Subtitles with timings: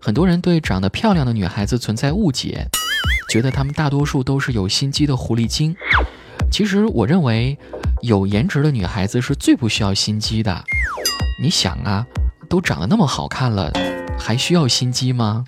[0.00, 2.66] 很多人对长得漂亮的女孩子存在误解，
[3.28, 5.74] 觉得她们大多数都是有心机的狐狸精。
[6.50, 7.58] 其实我认为，
[8.02, 10.64] 有颜值的女孩子是最不需要心机的。
[11.42, 12.06] 你想啊，
[12.48, 13.72] 都长得那么好看了，
[14.18, 15.44] 还需要心机吗？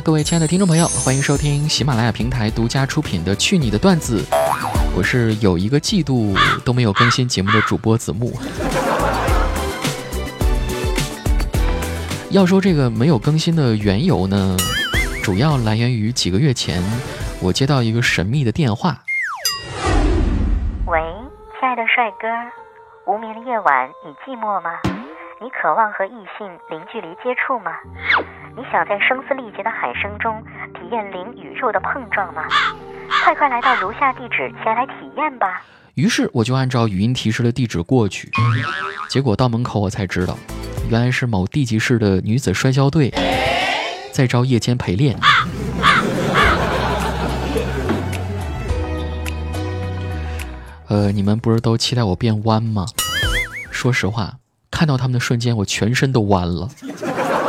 [0.00, 4.22] 各位亲爱的听众朋友，欢迎收听喜马拉雅平台独家出品的《去你的段子》，
[4.96, 8.32] 我是有一个季度都没有更新节目的主播子木。
[12.30, 14.56] 要说这个没有更新的缘由呢，
[15.22, 16.80] 主要来源于几个月前，
[17.42, 19.02] 我接到一个神秘的电话。
[20.86, 21.00] 喂，
[21.58, 22.28] 亲爱的帅哥，
[23.12, 24.70] 无眠的夜晚，你寂寞吗？
[25.40, 27.70] 你渴望和异性零距离接触吗？
[28.56, 30.42] 你想在声嘶力竭的喊声中
[30.74, 32.42] 体验灵与肉的碰撞吗？
[33.22, 35.62] 快快来到如下地址前来体验吧。
[35.94, 38.28] 于是我就按照语音提示的地址过去，
[39.08, 40.36] 结果到门口我才知道，
[40.90, 43.12] 原来是某地级市的女子摔跤队
[44.10, 45.16] 在招夜间陪练。
[50.88, 52.86] 呃，你们不是都期待我变弯吗？
[53.70, 54.32] 说实话，
[54.78, 56.70] 看到他们的瞬间，我全身都弯了。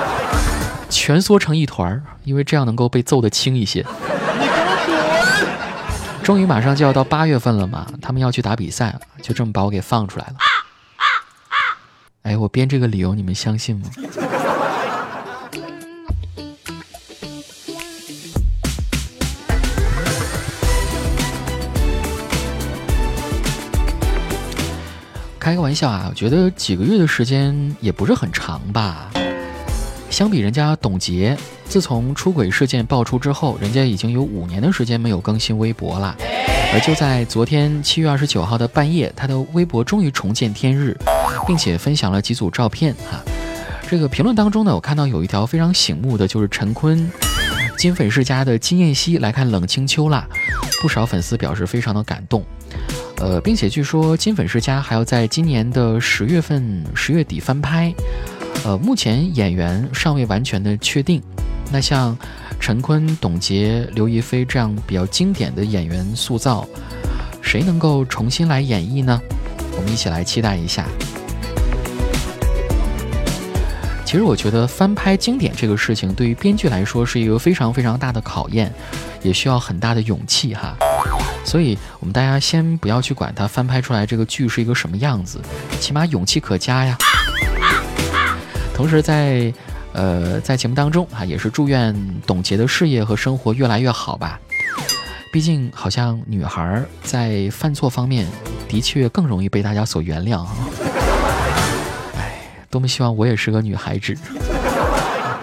[0.90, 3.86] 蜷缩成一团儿，因为这样能够被揍得轻一些。
[6.24, 10.34] 终于马上就要到八月份了嘛，他们要去打比赛了，就这么把我给放出来了。
[12.24, 13.86] 哎，我编这个理由你们相信吗？
[25.50, 29.10] 开个玩笑啊，我觉得几个月的时间也不是很长吧。
[30.12, 36.16] 相比人家董洁，自从出轨事件爆出之后，人家已经有五年的时间没有更新微博了。
[36.72, 40.96] 而就在昨天七月二十九号的半夜，他的微博终于重见天日，
[41.48, 42.94] 并且分享了几组照片。
[43.10, 43.20] 哈，
[43.90, 47.12] 这个评论当中呢，我看到有一条非常醒目的，就是陈坤、
[47.76, 50.28] 金粉世家的金燕西来看冷清秋啦。
[50.80, 52.46] 不少粉丝表示非常的感动。
[53.20, 57.94] 呃，并且据说金粉世家还要在今年的十月份十月底翻拍。
[58.64, 61.22] 呃，目前演员尚未完全的确定。
[61.72, 62.18] 那像
[62.60, 66.68] 陈坤、董洁、刘亦菲这样比较经典的演员塑造，
[67.42, 69.22] 谁能够重新来演绎呢？
[69.78, 70.86] 我们一起来期待一下。
[74.04, 78.74] 其实我觉得翻拍经典这个事情，对于编剧来说是一个非常非常大的考验，
[79.22, 80.76] 也需要很大的勇气哈。
[81.50, 85.42] 所以我们大家先不要去管它翻拍出来这个剧是一个什么样子，
[85.80, 86.96] 起码勇气可嘉呀。
[88.76, 89.52] 同时，在
[89.94, 91.96] 呃在节目当中啊，也是祝愿
[92.28, 94.40] 董洁的事业和生活越来越好吧。
[95.34, 98.28] 毕竟，好像女孩在犯错方面
[98.68, 100.56] 的确更容易被大家所原谅啊。
[102.16, 104.16] 哎，多么希望我也是个女孩子，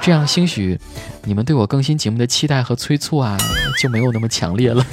[0.00, 0.78] 这样兴许
[1.24, 3.36] 你们对我更新节目的期待和催促啊
[3.82, 4.86] 就没有那么强烈了。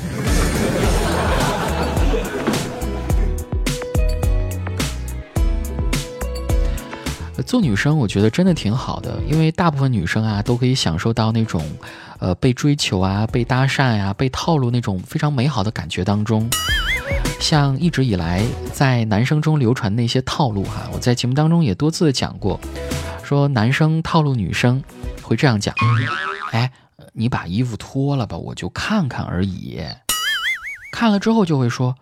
[7.44, 11.64] 做女生，我觉得真的挺好的，因为大部分女生啊，都可以享受到那种，
[12.20, 16.50] 呃，被追求啊、被搭讪呀、被套路那种非常美好的感觉当中。
[17.40, 22.59] 像一直以来在男生中流传那些套路哈，我在节目当中也多次讲过，
[23.22, 24.81] 说男生套路女生
[25.22, 25.75] 会这样讲：
[26.52, 26.72] 哎，
[27.12, 29.81] 你把衣服脱了吧，我就看看而已。
[30.94, 31.96] 看了之后就会说，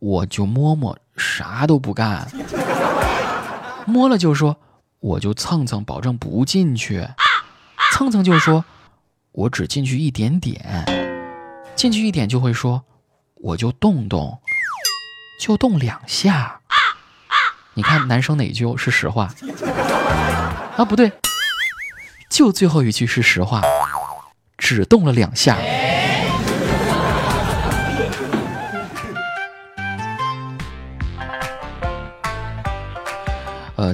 [0.00, 2.26] 我就摸摸，啥都不干。
[3.86, 4.56] 摸了就说。
[5.00, 7.08] 我就蹭蹭，保证不进去。
[7.92, 8.64] 蹭蹭就说，
[9.32, 10.84] 我只进去一点点，
[11.74, 12.84] 进去一点就会说，
[13.34, 14.38] 我就动动，
[15.40, 16.60] 就动两下。
[17.74, 19.32] 你看男生哪句是实话？
[20.76, 21.10] 啊，不对，
[22.30, 23.62] 就最后一句是实话，
[24.58, 25.56] 只动了两下。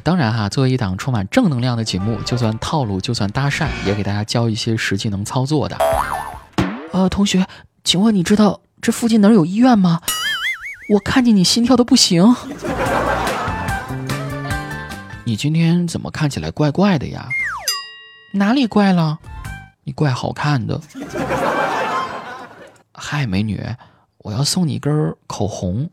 [0.01, 5.77] 当然哈，作为一档充满正能量的节目，就算套路，就算搭讪，也给大家教一些实际能操作的。
[6.93, 7.47] 呃，同学，
[7.85, 10.01] 请问你知道这附近哪有医院吗？
[10.91, 12.35] 我看见你心跳的不行。
[15.25, 17.29] 你今天怎么看起来怪怪的呀？
[18.33, 19.19] 哪里怪了？
[19.85, 20.81] 你怪好看的。
[22.93, 23.61] 嗨，美女，
[24.19, 25.91] 我要送你一根口红，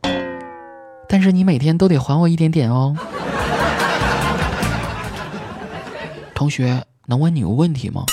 [1.08, 2.96] 但是你每天都得还我一点点哦。
[6.44, 8.04] 同学，能问你个问题吗？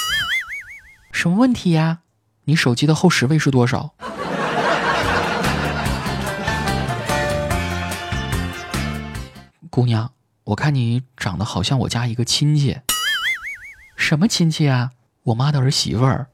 [1.10, 1.98] 什么问题呀？
[2.44, 3.92] 你手机的后十位是多少？
[9.68, 10.12] 姑娘，
[10.44, 12.78] 我看你长得好像我家一个亲戚。
[13.96, 14.92] 什么亲戚啊？
[15.24, 16.29] 我妈的儿媳妇儿。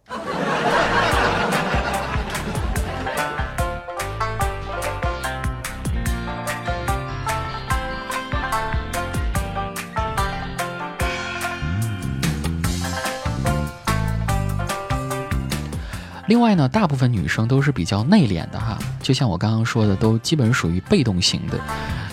[16.28, 21.56] 另外呢，大部分女生都是比较内敛的哈，就像我刚刚说的，都基本属于被动型的。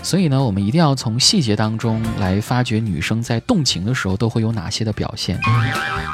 [0.04, 5.36] 所以呢，我们一定要从细节当中来发掘女生在动情的时候都会有哪些的表现。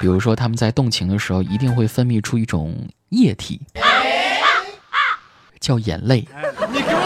[0.00, 2.75] 比如说，她们在动情的时候一定会分泌出一种
[3.11, 3.61] 液体，
[5.61, 6.26] 叫眼泪。
[6.73, 7.00] 你给我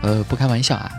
[0.00, 0.14] 滚！
[0.14, 0.90] 呃，不开玩笑啊。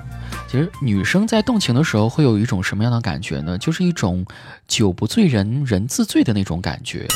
[0.54, 3.58] 其实女生在动情的时候会有一种什么样的感觉呢？
[3.58, 4.24] 就是一种
[4.68, 7.08] 酒不醉人人自醉的那种感觉，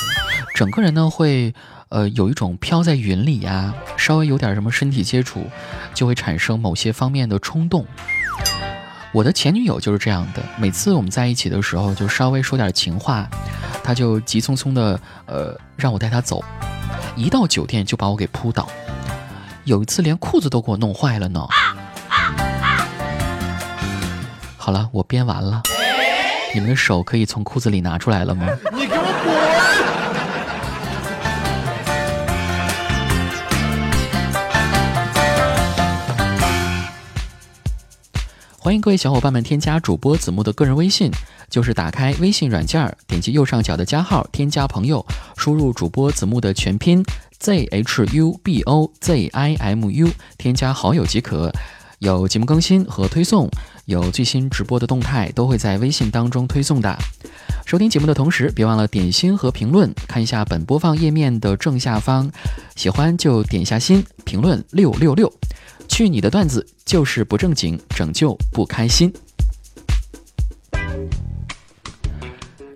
[0.56, 1.54] 整个人呢会
[1.90, 5.46] 呃有一种飘在云里呀，稍微有点什么身体接触，
[5.94, 7.86] 就会产生某些方面的冲动。
[9.12, 13.30] 我的前女友就是这样的，每次我们在一起的时候，就稍微说点情话，
[13.84, 16.44] 她就急匆匆的呃让我带她走，
[17.16, 18.68] 一到酒店就把我给扑倒，
[19.64, 21.48] 有一次连裤子都给我弄坏了呢。
[24.68, 25.62] 好了，我编完了。
[26.54, 28.46] 你们的手可以从裤子里拿出来了吗？
[28.74, 29.02] 你给我
[38.20, 38.28] 滚！
[38.60, 41.10] 欢迎各位小伙伴们添加主播子木的个人微信，
[41.50, 45.06] 就是打开微信软件点击右上角的加号，添加朋友，
[45.38, 47.02] 输入主播子木的全拼
[47.40, 51.50] z h u b o z i m u，添加好友即可。
[52.00, 53.50] 有节目更新和推送，
[53.86, 56.96] 有最新直播的动态，都会在微信当中推送的。
[57.66, 62.32] 收听节目的同时，别忘了点心和评论，看一下本播放页面的正下方，
[62.76, 65.32] 喜欢就点下心，评论六六六。
[65.88, 69.12] 去你的段子就是不正经，拯救不开心。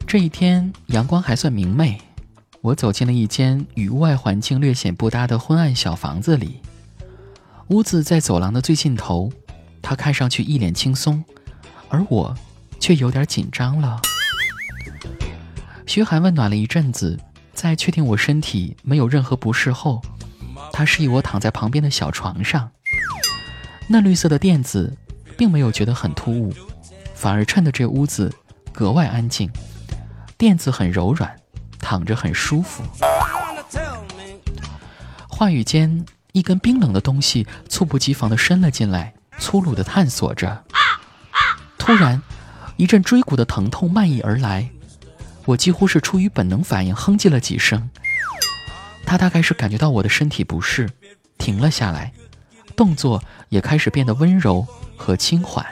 [0.07, 2.01] 这一天阳光还算明媚，
[2.61, 6.59] 我走进了一间与外环境略显不搭的昏暗小房子里。
[7.71, 9.31] 屋子在走廊的最尽头，
[9.81, 11.23] 他看上去一脸轻松，
[11.87, 12.35] 而我
[12.81, 14.01] 却有点紧张了。
[15.85, 17.17] 嘘寒问暖了一阵子，
[17.53, 20.01] 在确定我身体没有任何不适后，
[20.73, 22.69] 他示意我躺在旁边的小床上。
[23.87, 24.97] 嫩绿色的垫子
[25.37, 26.53] 并没有觉得很突兀，
[27.15, 28.29] 反而衬得这屋子
[28.73, 29.49] 格外安静。
[30.37, 31.33] 垫子很柔软，
[31.79, 32.83] 躺着很舒服。
[35.29, 36.05] 话语间。
[36.31, 40.63] 一根冰冷的东西猝不及防地伸了进来，粗鲁地探索着。
[41.77, 42.21] 突然，
[42.77, 44.69] 一阵椎骨的疼痛漫溢而来，
[45.45, 47.89] 我几乎是出于本能反应，哼唧了几声。
[49.05, 50.89] 他大概是感觉到我的身体不适，
[51.37, 52.13] 停了下来，
[52.77, 55.65] 动作也开始变得温柔和轻缓。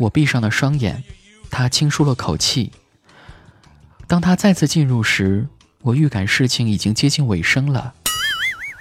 [0.00, 1.04] 我闭上了双眼，
[1.50, 2.72] 他轻舒了口气。
[4.08, 5.46] 当他再次进入时，
[5.82, 7.94] 我预感事情已经接近尾声了。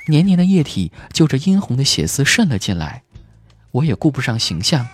[0.10, 3.04] 黏黏的液体就着殷红的血丝渗了进来，
[3.72, 4.88] 我也顾不上形象，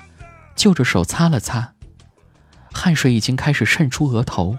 [0.57, 1.73] 就着手擦了擦，
[2.73, 4.57] 汗水已经开始渗出额头，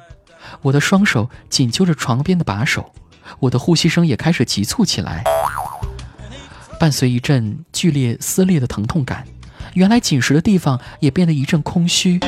[0.63, 2.95] 我的双手紧揪着床边的把手，
[3.41, 5.23] 我的呼吸声也开始急促起来，
[6.81, 9.27] 伴随一阵剧烈撕裂的疼痛感，
[9.75, 12.19] 原来紧实的地方也变得一阵空虚，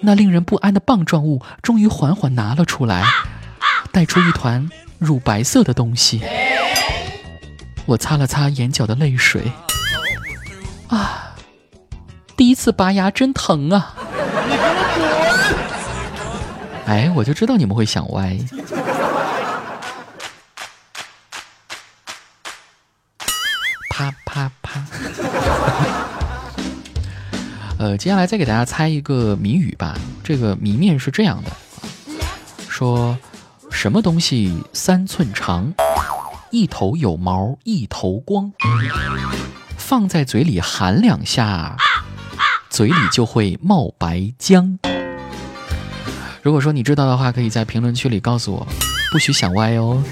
[0.00, 3.04] 那令人不安的棒状物终于缓缓拿了出来，
[3.92, 6.22] 带出一团乳白色的东西。
[7.90, 9.50] 我擦了擦眼角的泪水，
[10.86, 11.34] 啊，
[12.36, 13.96] 第一次拔牙真疼啊！
[16.86, 18.38] 哎，我就知道你们会想歪。
[23.90, 24.80] 啪啪啪！
[27.76, 29.98] 呃，接下来再给大家猜一个谜语吧。
[30.22, 31.50] 这个谜面是这样的：
[32.68, 33.18] 说
[33.68, 35.74] 什么东西三寸长？
[36.50, 38.52] 一头有毛，一头光，
[39.76, 41.76] 放在嘴里含两下，
[42.68, 44.76] 嘴里就会冒白浆。
[46.42, 48.66] 如果说你知道的话，可以在评论区里告诉我，
[49.12, 50.02] 不许想歪哦。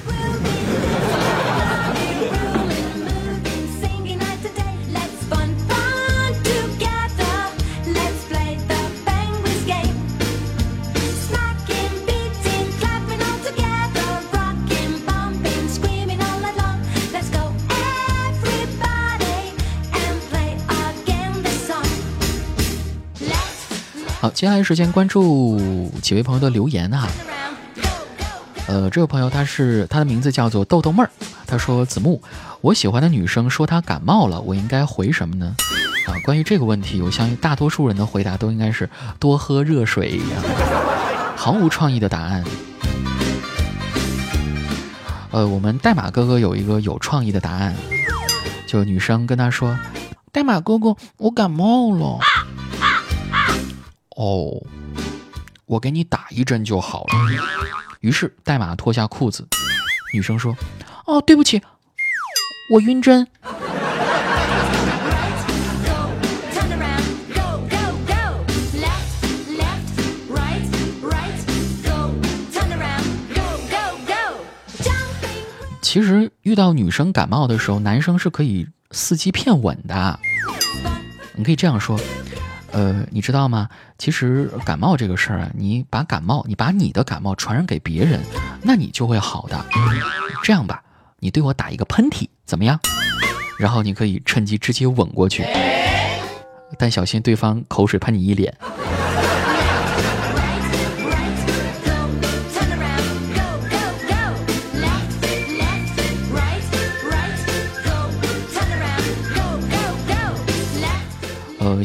[24.39, 27.09] 接下来时间关注几位朋友的留言哈。
[28.69, 31.11] 呃，这位朋友他是他的名字叫做豆豆妹儿，
[31.45, 32.23] 他说子木，
[32.61, 35.57] 我喜欢的女生说她感冒了，我应该回什么呢？
[36.07, 40.21] 啊，关于这个问题，我相信大多数人的回答都应该是多喝热水，
[41.35, 42.45] 毫无创意的答案。
[45.33, 47.75] 呃，我们代码哥哥有一个有创意的答案，
[48.69, 49.77] 就女生跟他说
[50.31, 52.21] ：“代码哥哥，我感冒了。”
[54.19, 54.51] 哦，
[55.65, 57.15] 我给你打一针就好了。
[58.01, 59.47] 于是代码脱下裤子，
[60.13, 60.57] 女生说
[61.07, 61.63] ：“哦，对不起，
[62.73, 63.25] 我晕针。”
[75.81, 80.19] 其实遇到女生感冒的时候，男生是可以伺机骗吻的。
[81.37, 81.97] 你可以这样说，
[82.71, 83.69] 呃，你知道吗？
[83.97, 88.21] 其实感冒这个事儿啊，你把感冒，你把你的感冒传染给别人，
[88.63, 89.65] 那你就会好的。
[90.43, 90.83] 这样吧，
[91.19, 92.79] 你对我打一个喷嚏，怎么样？
[93.59, 95.45] 然后你可以趁机直接吻过去，
[96.79, 98.55] 但小心对方口水喷你一脸。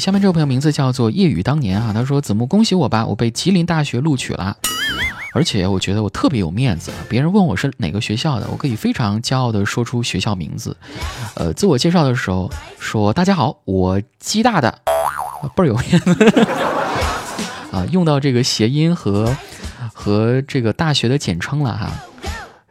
[0.03, 4.57] 下面这位朋友名字叫做夜雨当年啊，他说：“子木，恭喜我吧，我被吉林大学录取了，
[5.33, 10.75] 而且我觉得我特别有面子，别人问我是哪个学校的，我可以非常骄傲的说出学校名字。
[11.35, 14.77] 呃，自我介绍的时候说：大家好，我吉大的，
[15.55, 16.43] 倍儿有面子
[17.71, 19.33] 啊，用到这个谐音和
[19.93, 21.89] 和这个大学的简称了哈，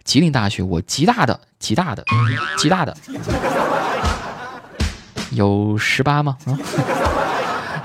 [0.04, 2.04] 吉林大学，我吉大的，吉大的，
[2.58, 2.94] 吉大的。”
[5.32, 6.36] 有十八吗？
[6.44, 6.52] 啊，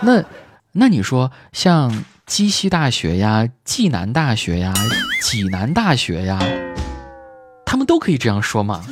[0.02, 0.24] 那
[0.74, 4.74] 那你说像鸡西大学呀、济南大学呀、
[5.22, 6.40] 济南大学呀，
[7.66, 8.84] 他们都可以这样说吗？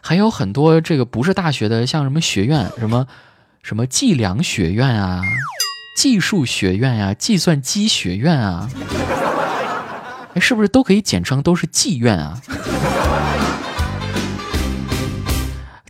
[0.00, 3.06] 还有很多这个不是大学的，像什么学院，什么
[3.62, 5.22] 什么计量学院啊、
[5.96, 8.70] 技术学院呀、计算机学院啊，
[10.34, 12.40] 哎，是不是都可以简称都是技院啊？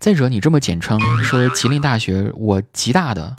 [0.09, 3.35] 再者，你这么简称说吉林大学，我吉大的，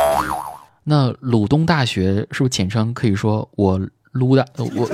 [0.84, 4.88] 那鲁东大学是不是简称可以说我鲁大，我我？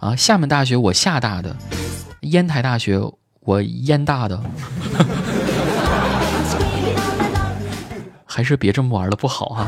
[0.06, 1.56] 啊，厦门大学我厦大的，
[2.20, 3.00] 烟台大学
[3.40, 4.38] 我烟大的，
[8.26, 9.66] 还是别这么玩了，不好哈。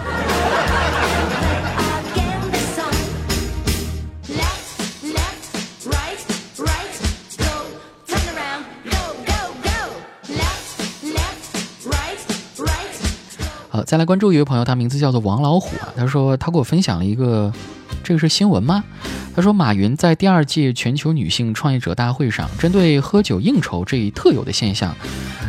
[13.86, 15.88] 再来关注一位朋友，他名字叫做王老虎啊。
[15.96, 17.52] 他说他给我分享了一个，
[18.02, 18.82] 这个是新闻吗？
[19.34, 24.92] 他说马云在第二届全球女性创业者大会上，针对喝酒应酬这一特有的现象，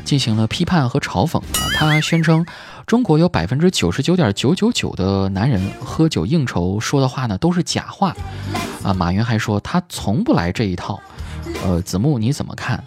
[0.05, 1.65] 进行了批判和嘲讽啊。
[1.79, 2.45] 他宣称
[2.85, 8.15] 中国有百分之九十九点九九九的男人喝酒应酬说的话呢都是假话
[8.83, 8.93] 啊。
[8.93, 11.01] 马云还说他从不来这一套。
[11.65, 12.83] 呃，子木你怎么看？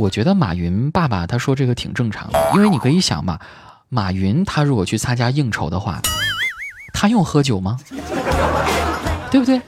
[0.00, 3.38] 我觉得马云爸爸他说这个挺正常的，因为你可以想嘛，
[3.90, 6.00] 马云他如果去参加应酬的话，
[6.94, 7.78] 他用喝酒吗？
[9.30, 9.60] 对不对？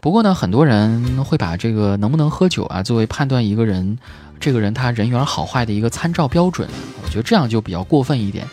[0.00, 3.96] 不过呢，很多人会把这个能不能喝酒啊作为判断一个人
[4.40, 6.68] 这个人他人缘好坏的一个参照标准，
[7.04, 8.44] 我觉得这样就比较过分一点。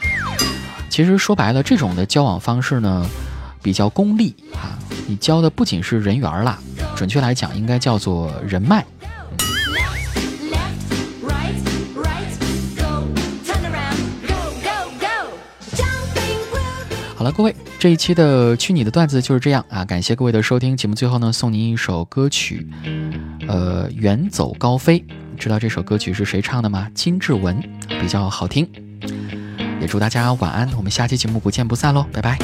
[0.87, 3.03] 其实说白了，这种的交往方式呢
[3.63, 4.77] 比较功利啊，
[5.07, 6.59] 你交的不仅是人缘啦，
[6.95, 8.85] 准确来讲应该叫做人脉。
[17.23, 19.85] 好了，各位，这一期的去你的段子就是这样啊！
[19.85, 22.67] 感谢各位的收听，节目最后呢，送您一首歌曲，
[23.47, 25.01] 呃，远走高飞。
[25.37, 26.89] 知道这首歌曲是谁唱的吗？
[26.93, 28.67] 金志文，比较好听。
[29.79, 32.37] 也祝大家晚安，我们下期节目不见不散喽，拜拜。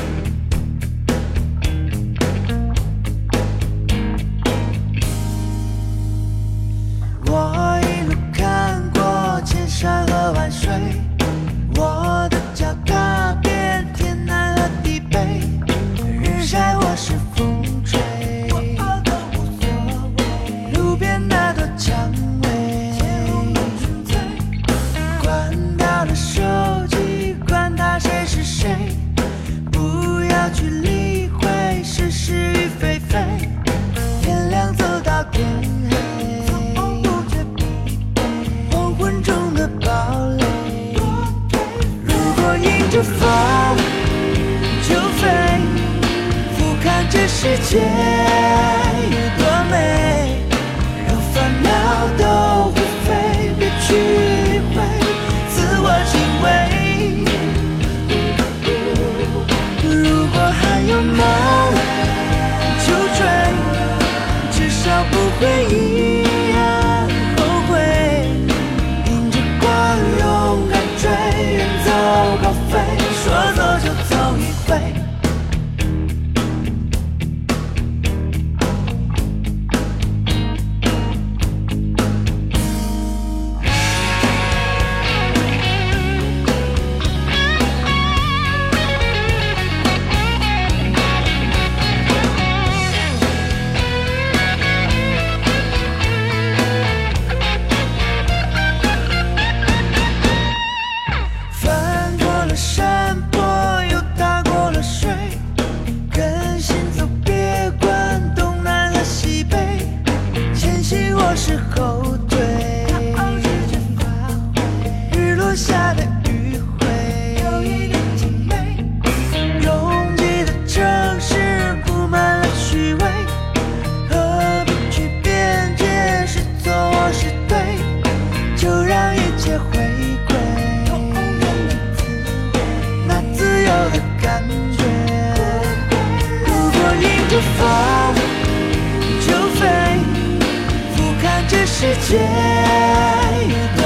[141.79, 143.78] 世界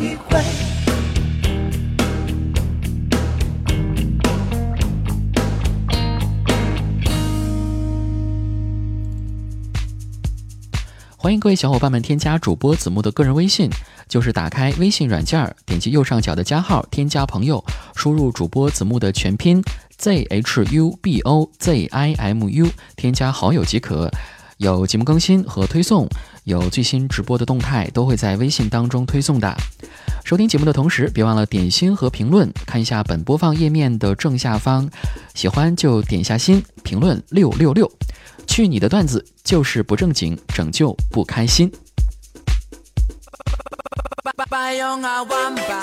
[0.00, 0.40] 一回。
[11.18, 13.68] 欢迎各位小伙伴们添加主播子木的个人微信，
[14.08, 17.62] 就是打开微信软件，点击右上角的加号，添加朋友，
[17.94, 19.62] 输入主播子木的全拼
[19.98, 24.10] z h u b o z i m u，添加好友即可。
[24.56, 26.06] 有节目更新和推送，
[26.44, 29.54] 有最新直播的动态，都会在微信当中推送的。
[30.24, 34.88] 收听节目的同时，别忘了点心和评论，看一下本播放页面的正下方，
[35.34, 37.90] 喜欢就点下心，评论六六六。
[38.46, 41.72] 去你的段子就是不正经，拯救不开心。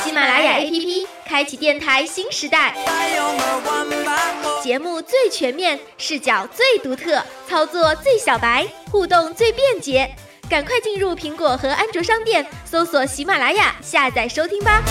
[0.04, 2.74] 喜马拉雅 APP 开启电台新时代，
[4.64, 10.10] 节目最全面，视角最独特，操作最小白，互动最便捷。
[10.50, 14.82] 赶快进入苹果和安卓商店，搜索喜马拉雅，下载收听吧。